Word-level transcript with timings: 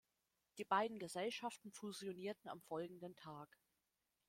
Die 0.57 0.65
beiden 0.65 0.97
Gesellschaften 0.97 1.71
fusionierten 1.71 2.49
am 2.49 2.59
folgenden 2.59 3.15
Tag. 3.15 3.55